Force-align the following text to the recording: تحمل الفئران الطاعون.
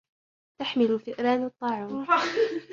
تحمل 0.59 0.91
الفئران 0.91 1.43
الطاعون. 1.45 2.05